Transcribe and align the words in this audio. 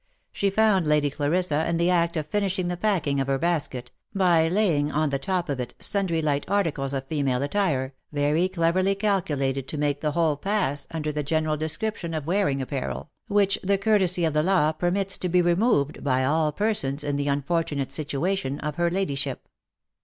She 0.31 0.49
found 0.49 0.87
Lady 0.87 1.11
Clarissa 1.11 1.63
in 1.69 1.77
the 1.77 1.91
act 1.91 2.17
of 2.17 2.25
finishing 2.25 2.69
the 2.69 2.75
packing 2.75 3.19
of 3.19 3.27
her 3.27 3.37
basket, 3.37 3.91
by 4.15 4.47
laying 4.47 4.91
on 4.91 5.11
the 5.11 5.19
top 5.19 5.47
of 5.47 5.59
it 5.59 5.75
sundry 5.79 6.23
light 6.23 6.43
articles 6.49 6.91
of 6.91 7.05
female 7.05 7.43
attire, 7.43 7.93
very 8.11 8.49
cleverly 8.49 8.95
calculated 8.95 9.67
to 9.67 9.77
make 9.77 10.01
the 10.01 10.13
whole 10.13 10.37
pass 10.37 10.87
under 10.89 11.11
the 11.11 11.21
general 11.21 11.55
description 11.55 12.15
of 12.15 12.25
wearing 12.25 12.63
apparel, 12.63 13.11
which 13.27 13.59
the 13.61 13.77
courtesy 13.77 14.25
of 14.25 14.33
the 14.33 14.41
law 14.41 14.71
permits 14.71 15.19
to 15.19 15.29
be 15.29 15.39
removed 15.39 16.03
by 16.03 16.25
all 16.25 16.51
persons 16.51 17.03
in 17.03 17.15
the 17.15 17.29
un 17.29 17.43
fortunate 17.43 17.91
situation 17.91 18.59
of 18.61 18.77
her 18.77 18.89
ladyship. 18.89 19.47